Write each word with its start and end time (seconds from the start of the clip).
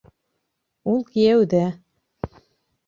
Ул 0.93 1.05
кейәүҙә. 1.11 1.63